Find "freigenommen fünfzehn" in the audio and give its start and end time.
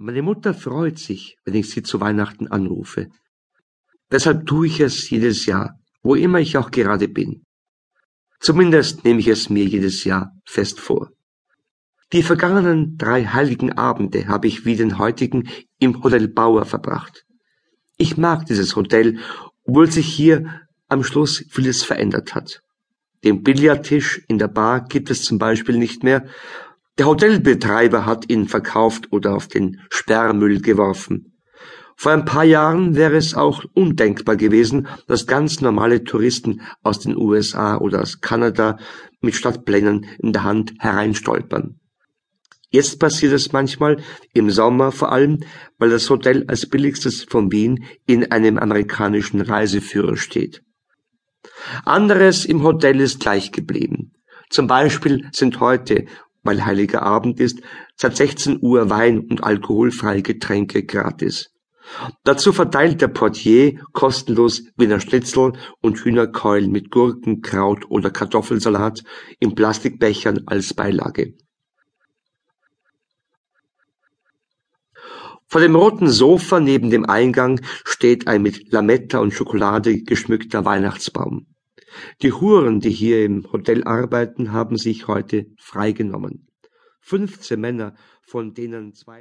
85.56-87.60